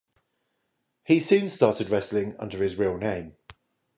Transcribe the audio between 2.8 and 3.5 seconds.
name.